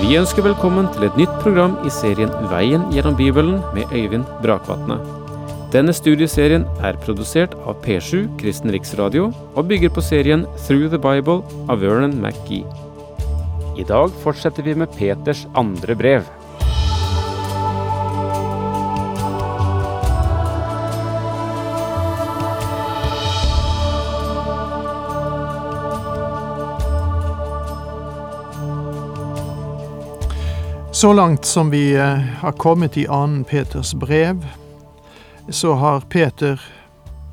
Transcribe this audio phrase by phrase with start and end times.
[0.00, 4.96] Vi ønsker velkommen til et nytt program i serien Veien gjennom Bibelen med Øyvind Brakvatne.
[5.70, 11.40] Denne studieserien er produsert av P7 Kristen Riksradio og bygger på serien Through the Bible
[11.70, 12.66] av Vernon McGee.
[13.78, 16.26] I dag fortsetter vi med Peters andre brev.
[30.94, 34.46] Så langt som vi eh, har kommet i annen Peters brev,
[35.48, 36.62] så har Peter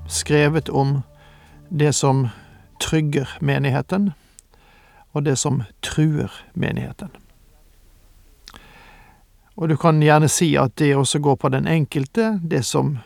[0.09, 1.01] skrevet om
[1.69, 2.27] det som
[2.81, 4.11] trygger menigheten,
[5.11, 7.09] og det som truer menigheten.
[9.55, 12.97] Og du kan gjerne si at det også går på den enkelte, det som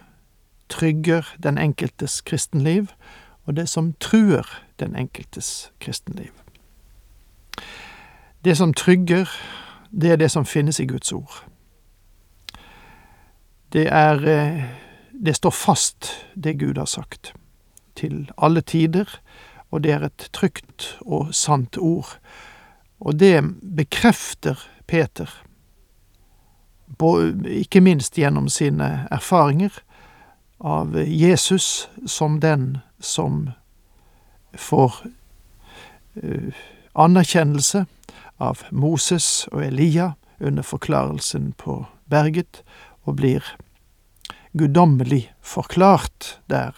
[0.69, 2.87] trygger den enkeltes kristenliv,
[3.43, 4.47] og det som truer
[4.79, 6.31] den enkeltes kristenliv.
[8.45, 9.27] Det som trygger,
[10.01, 11.45] det er det som finnes i Guds ord.
[13.73, 14.63] Det er eh,
[15.25, 17.33] Det står fast, det Gud har sagt,
[17.95, 19.05] til alle tider,
[19.71, 22.17] og det er et trygt og sant ord.
[22.99, 23.43] Og det
[23.75, 25.29] bekrefter Peter,
[27.47, 29.71] ikke minst gjennom sine erfaringer
[30.59, 33.49] av Jesus som den som
[34.53, 34.93] får
[36.23, 36.53] uh,
[36.93, 37.85] anerkjennelse
[38.37, 42.63] av Moses og Elia under forklarelsen på berget,
[43.05, 43.43] og blir
[44.53, 46.75] guddommelig forklart der,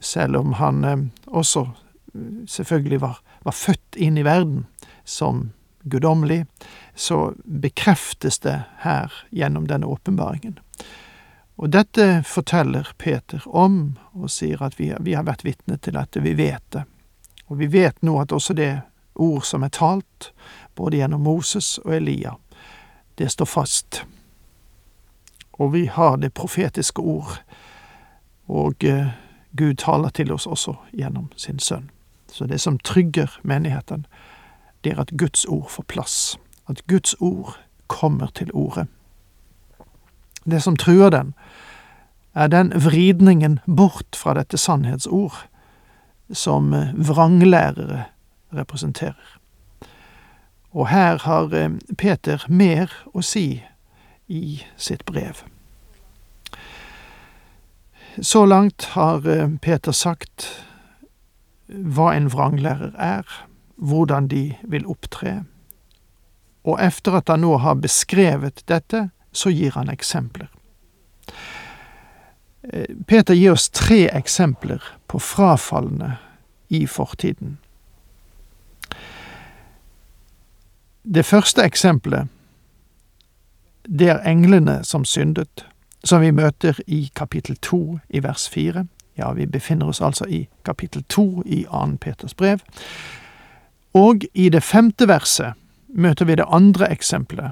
[0.00, 1.66] selv om han eh, også
[2.14, 4.66] eh, selvfølgelig var, var født inn i verden
[5.04, 5.50] som
[5.86, 6.46] guddommelig,
[6.94, 10.58] så bekreftes det her gjennom denne åpenbaringen.
[11.56, 16.20] Og dette forteller Peter om, og sier at vi, vi har vært vitne til dette,
[16.20, 16.82] vi vet det.
[17.46, 18.72] Og vi vet nå at også det
[19.16, 20.32] ord som er talt,
[20.74, 22.36] både gjennom Moses og Elia.
[23.18, 24.04] Det står fast.
[25.52, 27.38] Og vi har det profetiske ord,
[28.46, 29.08] og eh,
[29.56, 31.90] Gud taler til oss også gjennom sin sønn.
[32.32, 34.06] Så det som trygger menigheten,
[34.84, 36.38] det er at Guds ord får plass,
[36.68, 37.56] at Guds ord
[37.86, 38.86] kommer til ordet.
[40.44, 41.34] Det som truer den,
[42.34, 45.46] er den vridningen bort fra dette sannhetsord
[46.32, 48.04] som eh, vranglærere
[48.56, 49.36] representerer.
[50.76, 53.62] Og her har eh, Peter mer å si
[54.26, 55.44] i sitt brev.
[58.20, 60.48] Så langt har eh, Peter sagt
[61.66, 63.26] hva en vranglærer er,
[63.76, 65.42] hvordan de vil opptre,
[66.66, 70.48] og efter at han nå har beskrevet dette, så gir han eksempler.
[72.72, 76.16] Eh, Peter gir oss tre eksempler på frafalne
[76.68, 77.58] i fortiden.
[81.14, 82.26] Det første eksempelet,
[83.98, 85.66] det er englene som syndet,
[86.04, 88.86] som vi møter i kapittel to i vers fire.
[89.18, 91.86] Ja, vi befinner oss altså i kapittel to i 2.
[92.00, 92.58] Peters brev.
[93.94, 95.54] Og i det femte verset
[95.88, 97.50] møter vi det andre eksempelet,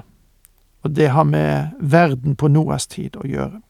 [0.83, 3.61] og det har med verden på Noas tid å gjøre.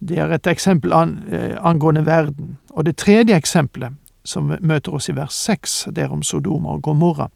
[0.00, 2.58] Det er et eksempel eh, angående verden.
[2.70, 6.82] Og det tredje eksempelet, som møter oss i vers seks, det er om Sodoma og
[6.82, 7.28] Gomorra,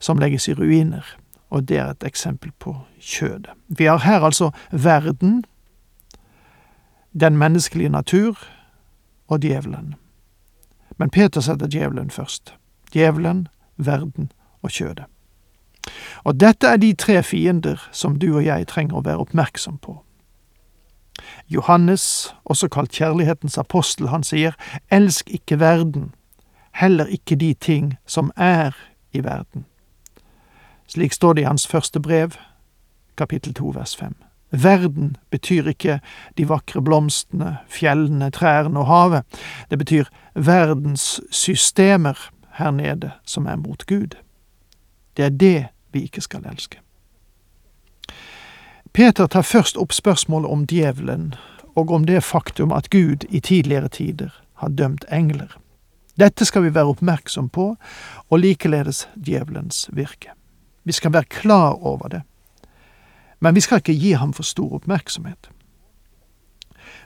[0.00, 1.04] som legges i ruiner,
[1.50, 3.54] og det er et eksempel på kjødet.
[3.68, 5.44] Vi har her altså verden,
[7.20, 8.36] den menneskelige natur
[9.28, 9.94] og djevelen.
[10.98, 12.54] Men Peter setter djevelen først.
[12.92, 14.32] Djevelen, verden
[14.62, 15.04] og kjødet.
[16.24, 20.00] Og dette er de tre fiender som du og jeg trenger å være oppmerksom på.
[21.48, 24.56] Johannes, også kalt kjærlighetens apostel, han sier,
[24.90, 26.10] elsk ikke verden,
[26.76, 28.76] heller ikke de ting som er
[29.12, 29.64] i verden.
[30.86, 32.36] Slik står det i hans første brev,
[33.16, 34.14] kapittel to, vers fem.
[34.50, 36.00] Verden betyr ikke
[36.38, 39.22] de vakre blomstene, fjellene, trærne og havet.
[39.70, 44.16] Det betyr verdens systemer her nede som er mot Gud.
[45.16, 46.78] Det er det vi ikke skal elske.
[48.92, 51.34] Peter tar først opp spørsmålet om djevelen,
[51.76, 55.58] og om det faktum at Gud i tidligere tider har dømt engler.
[56.16, 57.74] Dette skal vi være oppmerksom på,
[58.30, 60.32] og likeledes djevelens virke.
[60.84, 62.22] Vi skal være klar over det,
[63.40, 65.50] men vi skal ikke gi ham for stor oppmerksomhet.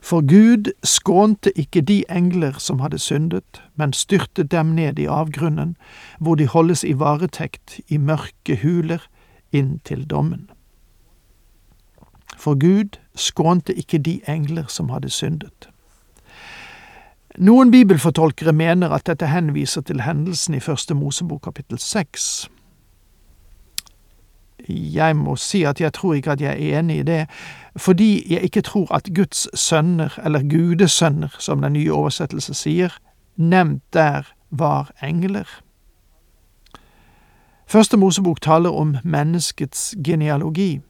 [0.02, 5.76] For Gud skånte ikke de engler som hadde syndet, men styrtet dem ned i avgrunnen,
[6.18, 9.08] hvor de holdes i varetekt i mørke huler
[9.52, 10.50] inntil dommen.
[12.36, 15.68] For Gud skånte ikke de engler som hadde syndet.
[17.38, 22.50] Noen bibelfortolkere mener at dette henviser til hendelsen i Første Mosebok kapittel seks,
[24.68, 27.26] Jeg må si at jeg tror ikke at jeg er enig i det,
[27.76, 32.94] fordi jeg ikke tror at Guds sønner, eller gudesønner, som den nye oversettelse sier,
[33.36, 35.48] nevnt der var engler.
[37.66, 40.80] Første Mosebok taler om menneskets genealogi.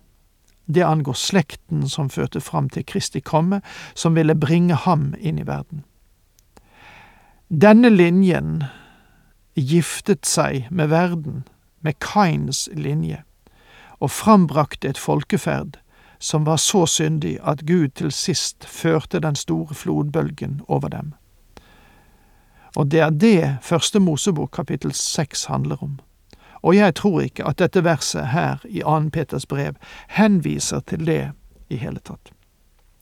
[0.74, 3.60] Det angår slekten som førte fram til Kristi komme,
[3.94, 5.84] som ville bringe ham inn i verden.
[7.50, 8.60] Denne linjen
[9.58, 11.42] giftet seg med verden,
[11.82, 13.24] med Kains linje,
[13.98, 15.80] og frambrakte et folkeferd
[16.22, 21.10] som var så syndig at Gud til sist førte den store flodbølgen over dem.
[22.76, 25.98] Og det er det Første Mosebok kapittel seks handler om.
[26.62, 29.10] Og jeg tror ikke at dette verset her i 2.
[29.10, 29.74] Peters brev
[30.08, 31.32] henviser til det
[31.68, 32.30] i hele tatt.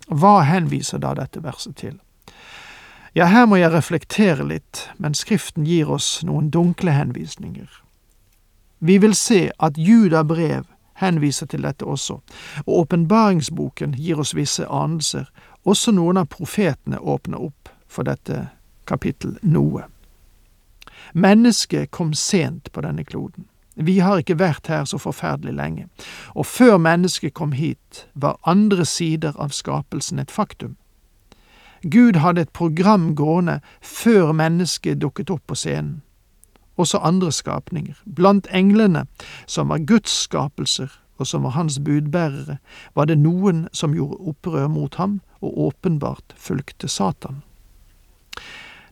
[0.09, 1.99] Hva henviser da dette verset til?
[3.15, 7.69] Ja, her må jeg reflektere litt, men Skriften gir oss noen dunkle henvisninger.
[8.79, 10.67] Vi vil se at Juda brev
[10.99, 12.21] henviser til dette også,
[12.67, 15.29] og åpenbaringsboken gir oss visse anelser,
[15.65, 18.49] også noen av profetene åpner opp for dette
[18.87, 19.87] kapittel noe.
[21.13, 23.47] Mennesket kom sent på denne kloden.
[23.79, 25.87] Vi har ikke vært her så forferdelig lenge,
[26.35, 30.77] og før mennesket kom hit, var andre sider av skapelsen et faktum.
[31.83, 36.03] Gud hadde et program gående før mennesket dukket opp på scenen.
[36.79, 39.07] Også andre skapninger, blant englene,
[39.47, 42.59] som var Guds skapelser og som var hans budbærere,
[42.95, 47.43] var det noen som gjorde opprør mot ham og åpenbart fulgte Satan.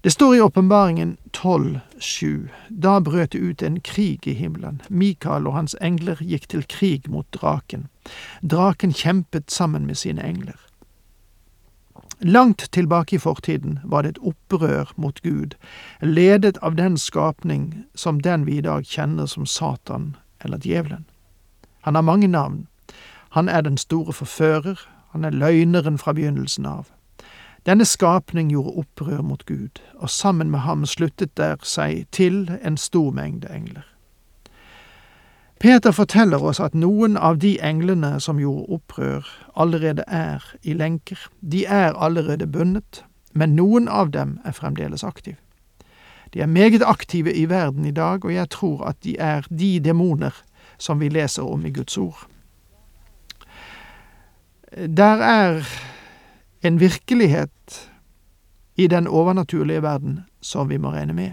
[0.06, 2.48] Det står i åpenbaringen 12,7.
[2.70, 4.82] Da brøt det ut en krig i himmelen.
[4.88, 7.88] Mikael og hans engler gikk til krig mot draken.
[8.42, 10.65] Draken kjempet sammen med sine engler.
[12.20, 15.54] Langt tilbake i fortiden var det et opprør mot Gud,
[16.00, 21.04] ledet av den skapning som den vi i dag kjenner som Satan eller djevelen.
[21.80, 22.66] Han har mange navn.
[23.30, 24.80] Han er den store forfører,
[25.12, 26.88] han er løgneren fra begynnelsen av.
[27.66, 32.76] Denne skapning gjorde opprør mot Gud, og sammen med ham sluttet der seg til en
[32.76, 33.84] stor mengde engler.
[35.60, 41.18] Peter forteller oss at noen av de englene som gjorde opprør, allerede er i lenker.
[41.40, 45.40] De er allerede bundet, men noen av dem er fremdeles aktive.
[46.34, 49.80] De er meget aktive i verden i dag, og jeg tror at de er de
[49.80, 50.34] demoner
[50.78, 52.26] som vi leser om i Guds ord.
[54.76, 55.64] Der er
[56.62, 57.90] en virkelighet
[58.76, 61.32] i den overnaturlige verden som vi må regne med,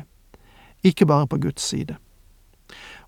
[0.83, 1.95] ikke bare på Guds side.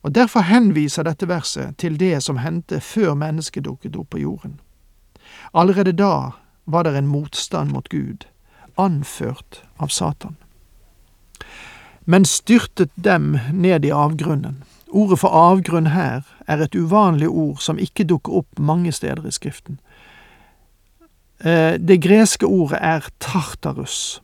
[0.05, 4.59] Og Derfor henviser dette verset til det som hendte før mennesket dukket opp på jorden.
[5.53, 6.35] Allerede da
[6.69, 8.27] var det en motstand mot Gud,
[8.77, 10.35] anført av Satan.
[12.05, 14.61] Men styrtet dem ned i avgrunnen.
[14.93, 19.33] Ordet for avgrunn her er et uvanlig ord som ikke dukker opp mange steder i
[19.33, 19.79] Skriften.
[21.41, 24.21] Eh, det greske ordet er tartarus.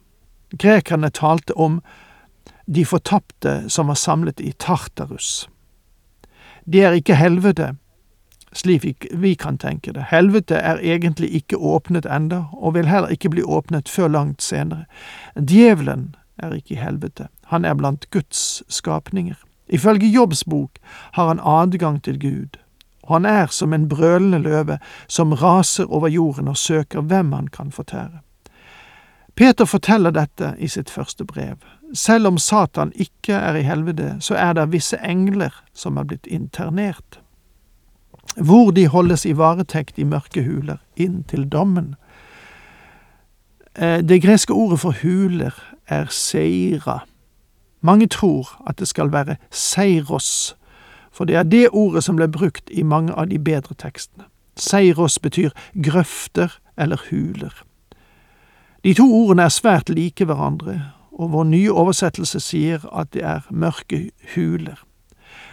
[0.53, 1.81] Grekerne talte om
[2.65, 5.50] de fortapte som var samlet i Tartarus.
[6.65, 7.75] Det er ikke helvete,
[8.53, 10.09] slik vi kan tenke det.
[10.11, 14.85] Helvete er egentlig ikke åpnet enda, og vil heller ikke bli åpnet før langt senere.
[15.35, 19.35] Djevelen er ikke i helvete, han er blant Guds skapninger.
[19.69, 20.79] Ifølge Jobbs bok
[21.13, 22.59] har han adgang til Gud,
[23.03, 24.77] og han er som en brølende løve
[25.07, 28.19] som raser over jorden og søker hvem han kan fortære.
[29.35, 31.55] Peter forteller dette i sitt første brev.
[31.93, 36.27] Selv om Satan ikke er i helvete, så er det visse engler som er blitt
[36.27, 37.19] internert,
[38.36, 41.95] hvor de holdes i varetekt i mørke huler inntil dommen.
[43.75, 45.51] Eh, det greske ordet for huler
[45.88, 47.01] er seira.
[47.81, 50.55] Mange tror at det skal være seiros,
[51.12, 54.24] for det er det ordet som ble brukt i mange av de bedre tekstene.
[54.55, 55.50] Seiros betyr
[55.83, 57.63] grøfter eller huler.
[58.83, 60.79] De to ordene er svært like hverandre,
[61.21, 64.79] og vår nye oversettelse sier at det er mørke huler.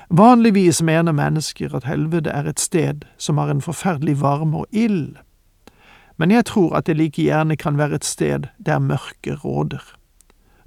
[0.08, 5.18] Vanligvis mener mennesker at helvete er et sted som har en forferdelig varme og ild,
[6.18, 9.84] men jeg tror at det like gjerne kan være et sted der mørket råder.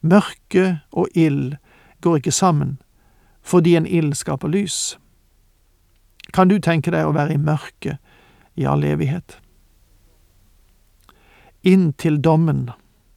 [0.02, 1.58] Mørke og ild
[2.02, 2.78] går ikke sammen,
[3.42, 4.98] fordi en ild skaper lys.
[6.34, 7.98] Kan du tenke deg å være i mørket
[8.56, 9.42] i all evighet?
[11.68, 12.70] Inntil dommen,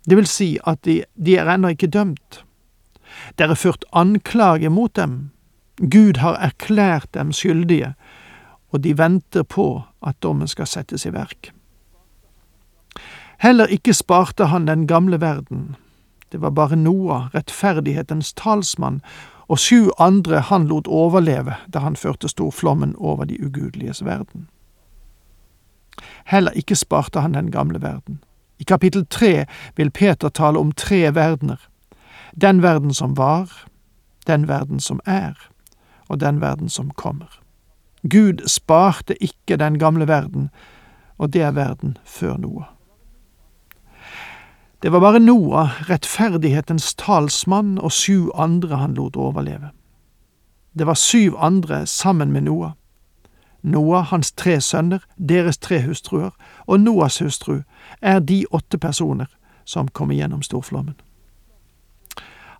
[0.08, 2.44] det vil si at de, de er ennå ikke dømt.
[3.38, 5.30] Det er ført anklage mot dem.
[5.80, 7.94] Gud har erklært dem skyldige,
[8.70, 11.52] og de venter på at dommen skal settes i verk.
[13.38, 15.76] Heller ikke sparte han den gamle verden.
[16.32, 19.00] Det var bare Noah, rettferdighetens talsmann,
[19.48, 24.48] og sju andre han lot overleve da han førte storflommen over de ugudeliges verden.
[26.24, 28.22] Heller ikke sparte han den gamle verden.
[28.58, 29.46] I kapittel tre
[29.76, 31.60] vil Peter tale om tre verdener.
[32.40, 33.50] Den verden som var,
[34.26, 35.34] den verden som er,
[36.08, 37.40] og den verden som kommer.
[38.10, 40.50] Gud sparte ikke den gamle verden,
[41.18, 42.64] og det er verden før Noah.
[44.82, 49.70] Det var bare Noah, rettferdighetens talsmann, og sju andre han lot overleve.
[50.78, 52.72] Det var syv andre sammen med Noah.
[53.64, 56.34] Noah, hans tre sønner, deres tre hustruer
[56.66, 57.62] og Noahs hustru
[58.02, 59.30] er de åtte personer
[59.64, 60.94] som kom igjennom storflommen.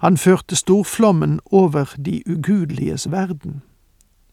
[0.01, 3.63] Han førte storflommen over de ugudeliges verden.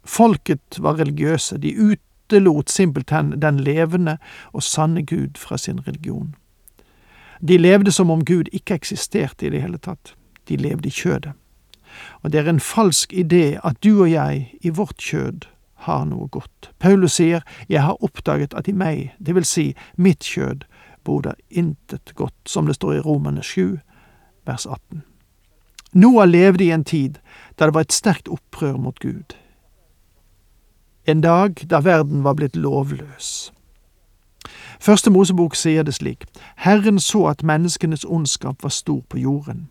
[0.03, 4.17] Folket var religiøse, de utelot simpelthen den levende
[4.53, 6.35] og sanne Gud fra sin religion.
[7.47, 10.15] De levde som om Gud ikke eksisterte i det hele tatt.
[10.47, 11.33] De levde i kjødet.
[12.23, 15.47] Og det er en falsk idé at du og jeg, i vårt kjød,
[15.87, 16.71] har noe godt.
[16.79, 20.65] Paulus sier, Jeg har oppdaget at i meg, det vil si mitt kjød,
[21.03, 23.79] bor det intet godt, som det står i Romane 7,
[24.45, 25.03] vers 18.
[25.93, 27.17] Noah levde i en tid
[27.59, 29.35] da det var et sterkt opprør mot Gud.
[31.05, 33.51] En dag da verden var blitt lovløs.
[34.79, 39.69] Første Mosebok sier det slik, Herren så at menneskenes ondskap var stor på jorden.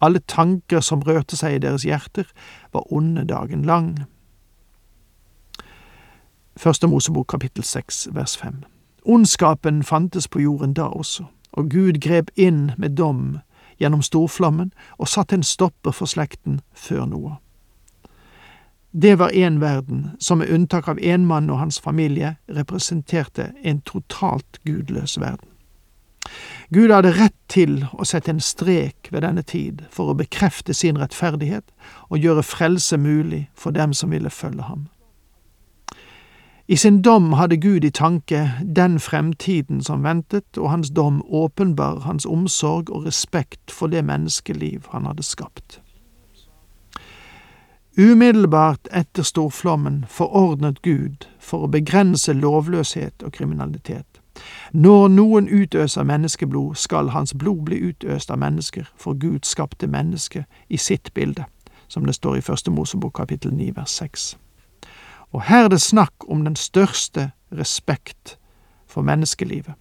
[0.00, 2.24] Alle tanker som rørte seg i deres hjerter,
[2.72, 4.06] var onde dagen lang.
[6.60, 8.64] Første Mosebok kapittel seks vers fem.
[9.04, 13.38] Ondskapen fantes på jorden da også, og Gud grep inn med dom
[13.80, 17.38] gjennom storflammen og satte en stopper for slekten før Noah.
[18.92, 23.80] Det var en verden som med unntak av én mann og hans familie representerte en
[23.80, 25.48] totalt gudløs verden.
[26.68, 31.00] Gud hadde rett til å sette en strek ved denne tid for å bekrefte sin
[31.00, 31.72] rettferdighet
[32.10, 34.90] og gjøre frelse mulig for dem som ville følge ham.
[36.70, 42.00] I sin dom hadde Gud i tanke den fremtiden som ventet, og hans dom åpenbar
[42.00, 45.80] hans omsorg og respekt for det menneskeliv han hadde skapt.
[47.98, 54.20] Umiddelbart etter storflommen forordnet Gud for å begrense lovløshet og kriminalitet.
[54.70, 60.46] Når noen utøser menneskeblod, skal hans blod bli utøst av mennesker, for Gud skapte mennesket
[60.68, 61.50] i sitt bilde,
[61.88, 64.28] som det står i Første Mosebok kapittel 9 vers 6.
[65.32, 68.38] Og her er det snakk om den største respekt
[68.86, 69.74] for menneskelivet.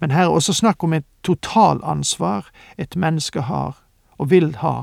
[0.00, 3.82] Men her er også snakk om et totalansvar et menneske har
[4.18, 4.82] og vil ha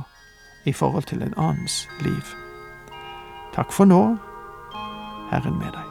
[0.66, 2.24] i forhold til en annens liv.
[3.54, 4.18] Takk for nå,
[5.32, 5.91] Herren med deg.